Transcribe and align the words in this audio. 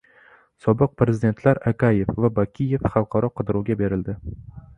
Sobiq 0.65 0.95
prezidentlar 1.01 1.59
Akayev 1.73 2.09
va 2.25 2.33
Bakiyev 2.41 2.89
xalqaro 2.97 3.31
qidiruvga 3.37 3.79
berildi 3.85 4.19